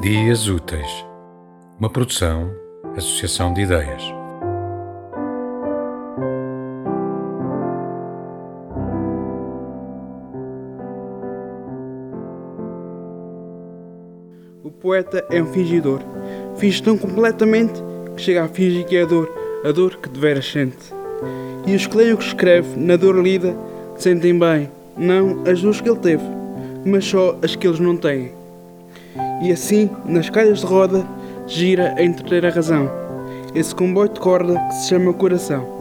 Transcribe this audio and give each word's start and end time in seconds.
Dias 0.00 0.48
Úteis, 0.48 1.04
uma 1.78 1.90
produção, 1.90 2.50
associação 2.96 3.52
de 3.52 3.60
ideias. 3.60 4.02
O 14.64 14.70
poeta 14.70 15.22
é 15.28 15.42
um 15.42 15.46
fingidor. 15.52 16.00
Finge 16.56 16.82
tão 16.82 16.96
completamente 16.96 17.82
que 18.16 18.22
chega 18.22 18.44
a 18.44 18.48
fingir 18.48 18.86
que 18.86 18.96
é 18.96 19.02
a 19.02 19.06
dor, 19.06 19.30
a 19.62 19.70
dor 19.70 19.98
que 19.98 20.08
deveras 20.08 20.50
sente. 20.50 20.94
E 21.66 21.74
os 21.74 21.86
que 21.86 21.98
leem 21.98 22.14
o 22.14 22.16
que 22.16 22.24
escreve, 22.24 22.80
na 22.80 22.96
dor 22.96 23.22
lida, 23.22 23.54
sentem 23.96 24.38
bem, 24.38 24.70
não 24.96 25.42
as 25.46 25.60
dores 25.60 25.82
que 25.82 25.90
ele 25.90 25.98
teve, 25.98 26.24
mas 26.86 27.04
só 27.04 27.36
as 27.42 27.54
que 27.54 27.66
eles 27.66 27.80
não 27.80 27.98
têm. 27.98 28.39
E 29.40 29.50
assim, 29.50 29.88
nas 30.04 30.28
calhas 30.28 30.60
de 30.60 30.66
roda, 30.66 31.06
gira 31.46 31.94
a 31.96 32.04
entreter 32.04 32.44
a 32.44 32.50
razão, 32.50 32.90
esse 33.54 33.74
comboio 33.74 34.10
de 34.10 34.20
corda 34.20 34.54
que 34.68 34.74
se 34.74 34.88
chama 34.88 35.14
coração. 35.14 35.79